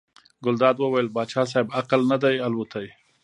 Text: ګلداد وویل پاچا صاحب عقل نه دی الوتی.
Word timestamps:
ګلداد 0.43 0.75
وویل 0.79 1.07
پاچا 1.15 1.43
صاحب 1.51 1.67
عقل 1.79 2.01
نه 2.11 2.17
دی 2.23 2.35
الوتی. 2.47 2.87